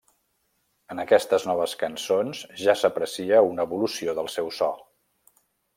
En 0.95 1.01
aquestes 1.03 1.45
noves 1.49 1.75
cançons 1.83 2.41
ja 2.65 2.77
s'aprecia 2.85 3.45
una 3.53 3.69
evolució 3.69 4.21
del 4.21 4.35
seu 4.39 4.53
so. 4.63 4.75